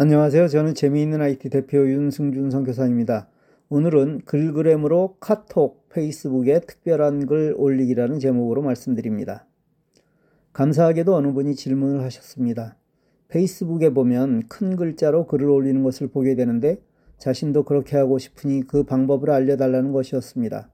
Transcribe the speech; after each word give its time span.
안녕하세요. 0.00 0.46
저는 0.46 0.74
재미있는 0.74 1.20
IT 1.20 1.50
대표 1.50 1.78
윤승준 1.78 2.52
선교사입니다. 2.52 3.26
오늘은 3.68 4.20
글그램으로 4.26 5.16
카톡, 5.18 5.88
페이스북에 5.88 6.60
특별한 6.60 7.26
글 7.26 7.52
올리기라는 7.56 8.20
제목으로 8.20 8.62
말씀드립니다. 8.62 9.44
감사하게도 10.52 11.16
어느 11.16 11.32
분이 11.32 11.56
질문을 11.56 12.04
하셨습니다. 12.04 12.76
페이스북에 13.26 13.90
보면 13.90 14.44
큰 14.46 14.76
글자로 14.76 15.26
글을 15.26 15.50
올리는 15.50 15.82
것을 15.82 16.06
보게 16.06 16.36
되는데 16.36 16.80
자신도 17.18 17.64
그렇게 17.64 17.96
하고 17.96 18.18
싶으니 18.18 18.62
그 18.68 18.84
방법을 18.84 19.30
알려달라는 19.30 19.90
것이었습니다. 19.90 20.70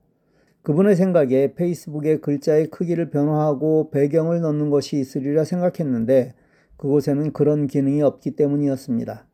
그분의 0.60 0.96
생각에 0.96 1.54
페이스북에 1.54 2.18
글자의 2.18 2.66
크기를 2.66 3.08
변화하고 3.08 3.88
배경을 3.90 4.42
넣는 4.42 4.68
것이 4.68 5.00
있으리라 5.00 5.44
생각했는데 5.44 6.34
그곳에는 6.76 7.32
그런 7.32 7.66
기능이 7.66 8.02
없기 8.02 8.32
때문이었습니다. 8.32 9.26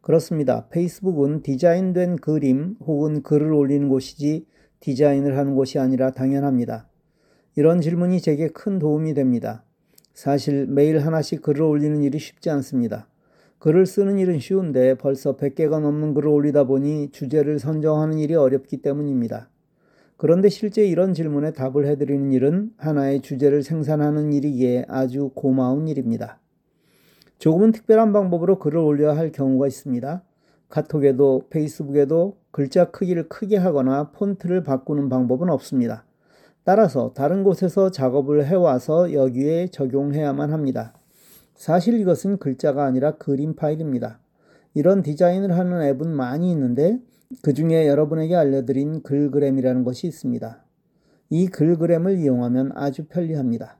그렇습니다. 0.00 0.68
페이스북은 0.68 1.42
디자인된 1.42 2.16
그림 2.16 2.76
혹은 2.80 3.22
글을 3.22 3.52
올리는 3.52 3.88
곳이지 3.88 4.46
디자인을 4.80 5.36
하는 5.36 5.54
곳이 5.54 5.78
아니라 5.78 6.12
당연합니다. 6.12 6.88
이런 7.56 7.80
질문이 7.80 8.20
제게 8.20 8.48
큰 8.48 8.78
도움이 8.78 9.14
됩니다. 9.14 9.64
사실 10.14 10.66
매일 10.66 10.98
하나씩 10.98 11.42
글을 11.42 11.62
올리는 11.62 12.02
일이 12.02 12.18
쉽지 12.18 12.50
않습니다. 12.50 13.08
글을 13.58 13.86
쓰는 13.86 14.18
일은 14.18 14.38
쉬운데 14.38 14.94
벌써 14.94 15.36
100개가 15.36 15.80
넘는 15.80 16.14
글을 16.14 16.28
올리다 16.28 16.64
보니 16.64 17.10
주제를 17.10 17.58
선정하는 17.58 18.18
일이 18.18 18.34
어렵기 18.34 18.78
때문입니다. 18.78 19.50
그런데 20.16 20.48
실제 20.48 20.86
이런 20.86 21.14
질문에 21.14 21.52
답을 21.52 21.86
해드리는 21.86 22.32
일은 22.32 22.70
하나의 22.76 23.20
주제를 23.20 23.62
생산하는 23.62 24.32
일이기에 24.32 24.86
아주 24.88 25.30
고마운 25.34 25.86
일입니다. 25.88 26.40
조금은 27.38 27.70
특별한 27.70 28.12
방법으로 28.12 28.58
글을 28.58 28.78
올려야 28.78 29.16
할 29.16 29.30
경우가 29.30 29.68
있습니다. 29.68 30.22
카톡에도 30.68 31.46
페이스북에도 31.50 32.36
글자 32.50 32.90
크기를 32.90 33.28
크게 33.28 33.56
하거나 33.56 34.10
폰트를 34.10 34.64
바꾸는 34.64 35.08
방법은 35.08 35.48
없습니다. 35.48 36.04
따라서 36.64 37.12
다른 37.14 37.44
곳에서 37.44 37.90
작업을 37.90 38.44
해와서 38.44 39.12
여기에 39.12 39.68
적용해야만 39.68 40.52
합니다. 40.52 40.92
사실 41.54 41.98
이것은 42.00 42.38
글자가 42.38 42.84
아니라 42.84 43.12
그림 43.12 43.54
파일입니다. 43.54 44.18
이런 44.74 45.02
디자인을 45.02 45.56
하는 45.56 45.80
앱은 45.80 46.10
많이 46.10 46.50
있는데 46.50 46.98
그 47.42 47.54
중에 47.54 47.86
여러분에게 47.86 48.34
알려드린 48.34 49.02
글그램이라는 49.02 49.84
것이 49.84 50.08
있습니다. 50.08 50.64
이 51.30 51.46
글그램을 51.46 52.18
이용하면 52.18 52.72
아주 52.74 53.06
편리합니다. 53.06 53.78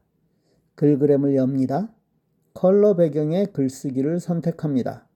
글그램을 0.77 1.34
엽니다. 1.34 1.89
컬러 2.59 2.97
배경의 2.97 3.53
글쓰기를 3.53 4.19
선택합니다. 4.19 5.06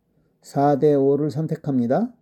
4대5를 0.42 1.28
선택합니다. 1.28 2.14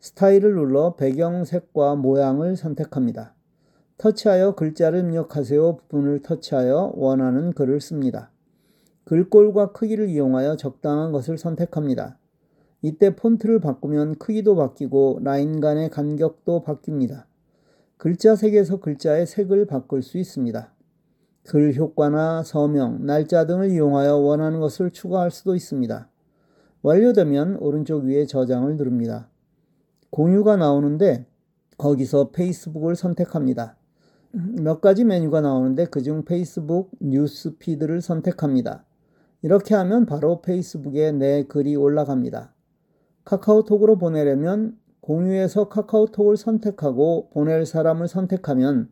스타일을 0.00 0.54
눌러 0.54 0.96
배경 0.96 1.44
색과 1.44 1.96
모양을 1.96 2.56
선택합니다. 2.56 3.34
터치하여 3.98 4.54
글자를 4.54 5.00
입력하세요 5.00 5.76
부분을 5.76 6.22
터치하여 6.22 6.94
원하는 6.96 7.52
글을 7.52 7.82
씁니다. 7.82 8.30
글꼴과 9.04 9.72
크기를 9.72 10.08
이용하여 10.08 10.56
적당한 10.56 11.12
것을 11.12 11.36
선택합니다. 11.36 12.16
이때 12.80 13.14
폰트를 13.14 13.60
바꾸면 13.60 14.14
크기도 14.14 14.56
바뀌고 14.56 15.18
라인 15.22 15.60
간의 15.60 15.90
간격도 15.90 16.64
바뀝니다. 16.64 17.24
글자 17.98 18.34
색에서 18.34 18.80
글자의 18.80 19.26
색을 19.26 19.66
바꿀 19.66 20.00
수 20.00 20.16
있습니다. 20.16 20.73
글 21.44 21.76
효과나 21.76 22.42
서명, 22.42 23.04
날짜 23.04 23.46
등을 23.46 23.70
이용하여 23.70 24.16
원하는 24.16 24.60
것을 24.60 24.90
추가할 24.90 25.30
수도 25.30 25.54
있습니다. 25.54 26.08
완료되면 26.82 27.58
오른쪽 27.60 28.04
위에 28.04 28.26
저장을 28.26 28.76
누릅니다. 28.76 29.28
공유가 30.10 30.56
나오는데 30.56 31.26
거기서 31.76 32.30
페이스북을 32.30 32.96
선택합니다. 32.96 33.76
몇 34.32 34.80
가지 34.80 35.04
메뉴가 35.04 35.42
나오는데 35.42 35.86
그중 35.86 36.24
페이스북 36.24 36.90
뉴스 37.00 37.56
피드를 37.56 38.00
선택합니다. 38.00 38.84
이렇게 39.42 39.74
하면 39.74 40.06
바로 40.06 40.40
페이스북에 40.40 41.12
내 41.12 41.44
글이 41.44 41.76
올라갑니다. 41.76 42.54
카카오톡으로 43.24 43.96
보내려면 43.98 44.78
공유에서 45.00 45.68
카카오톡을 45.68 46.36
선택하고 46.36 47.28
보낼 47.30 47.66
사람을 47.66 48.08
선택하면 48.08 48.88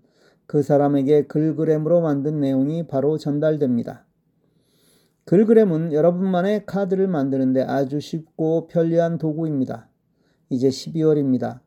그 0.53 0.63
사람에게 0.63 1.29
글그램으로 1.29 2.03
만든 2.03 2.39
내용이 2.39 2.87
바로 2.87 3.17
전달됩니다. 3.17 4.05
글그램은 5.25 5.95
여러분만의 5.95 6.67
카드를 6.67 7.09
만드는데 7.09 7.63
아주 7.63 8.01
쉽고 8.01 8.67
편리한 8.67 9.17
도구입니다. 9.17 9.89
이제 10.51 10.69
12월입니다. 10.69 11.61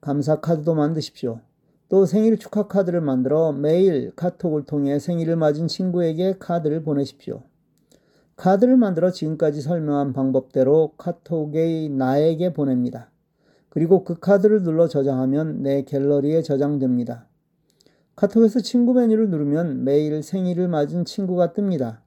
감사 0.00 0.40
카드도 0.40 0.76
만드십시오. 0.76 1.40
또 1.88 2.06
생일 2.06 2.38
축하 2.38 2.68
카드를 2.68 3.00
만들어 3.00 3.50
매일 3.50 4.12
카톡을 4.14 4.66
통해 4.66 5.00
생일을 5.00 5.34
맞은 5.34 5.66
친구에게 5.66 6.36
카드를 6.38 6.84
보내십시오. 6.84 7.42
카드를 8.36 8.76
만들어 8.76 9.10
지금까지 9.10 9.62
설명한 9.62 10.12
방법대로 10.12 10.92
카톡의 10.96 11.88
나에게 11.88 12.52
보냅니다. 12.52 13.10
그리고 13.68 14.04
그 14.04 14.20
카드를 14.20 14.62
눌러 14.62 14.86
저장하면 14.86 15.64
내 15.64 15.82
갤러리에 15.82 16.42
저장됩니다. 16.42 17.27
카톡에서 18.18 18.58
친구 18.58 18.94
메뉴를 18.94 19.30
누르면 19.30 19.84
매일 19.84 20.24
생일을 20.24 20.66
맞은 20.66 21.04
친구가 21.04 21.52
뜹니다. 21.52 21.98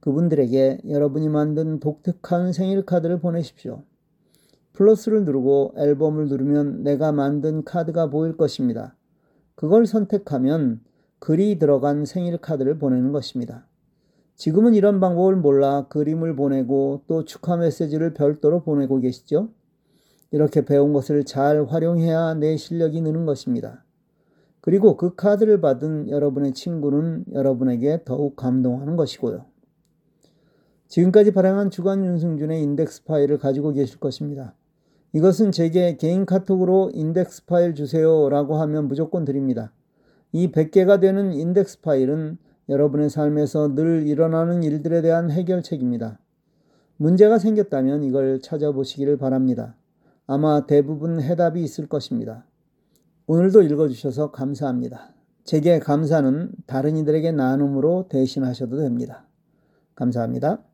그분들에게 0.00 0.82
여러분이 0.86 1.30
만든 1.30 1.80
독특한 1.80 2.52
생일 2.52 2.84
카드를 2.84 3.20
보내십시오. 3.20 3.82
플러스를 4.74 5.24
누르고 5.24 5.76
앨범을 5.78 6.28
누르면 6.28 6.82
내가 6.82 7.12
만든 7.12 7.64
카드가 7.64 8.10
보일 8.10 8.36
것입니다. 8.36 8.94
그걸 9.54 9.86
선택하면 9.86 10.82
글이 11.20 11.58
들어간 11.58 12.04
생일 12.04 12.36
카드를 12.36 12.78
보내는 12.78 13.10
것입니다. 13.10 13.66
지금은 14.36 14.74
이런 14.74 15.00
방법을 15.00 15.36
몰라 15.36 15.86
그림을 15.88 16.36
보내고 16.36 17.04
또 17.06 17.24
축하 17.24 17.56
메시지를 17.56 18.12
별도로 18.12 18.62
보내고 18.62 19.00
계시죠? 19.00 19.48
이렇게 20.32 20.66
배운 20.66 20.92
것을 20.92 21.24
잘 21.24 21.64
활용해야 21.64 22.34
내 22.34 22.58
실력이 22.58 23.00
느는 23.00 23.24
것입니다. 23.24 23.86
그리고 24.60 24.96
그 24.96 25.14
카드를 25.14 25.60
받은 25.60 26.10
여러분의 26.10 26.52
친구는 26.52 27.24
여러분에게 27.32 28.02
더욱 28.04 28.36
감동하는 28.36 28.96
것이고요. 28.96 29.44
지금까지 30.88 31.32
발행한 31.32 31.70
주간 31.70 32.04
윤승준의 32.04 32.62
인덱스 32.62 33.04
파일을 33.04 33.38
가지고 33.38 33.72
계실 33.72 34.00
것입니다. 34.00 34.54
이것은 35.12 35.50
제게 35.52 35.96
개인 35.96 36.26
카톡으로 36.26 36.90
인덱스 36.94 37.46
파일 37.46 37.74
주세요 37.74 38.28
라고 38.28 38.56
하면 38.56 38.88
무조건 38.88 39.24
드립니다. 39.24 39.72
이 40.32 40.50
100개가 40.52 41.00
되는 41.00 41.32
인덱스 41.32 41.80
파일은 41.80 42.38
여러분의 42.68 43.10
삶에서 43.10 43.74
늘 43.74 44.06
일어나는 44.06 44.62
일들에 44.62 45.02
대한 45.02 45.30
해결책입니다. 45.30 46.18
문제가 46.96 47.38
생겼다면 47.38 48.04
이걸 48.04 48.40
찾아보시기를 48.40 49.16
바랍니다. 49.16 49.74
아마 50.26 50.66
대부분 50.66 51.20
해답이 51.20 51.62
있을 51.62 51.88
것입니다. 51.88 52.44
오늘도 53.32 53.62
읽어주셔서 53.62 54.32
감사합니다. 54.32 55.12
제게 55.44 55.78
감사는 55.78 56.50
다른 56.66 56.96
이들에게 56.96 57.30
나눔으로 57.30 58.08
대신하셔도 58.08 58.78
됩니다. 58.78 59.24
감사합니다. 59.94 60.64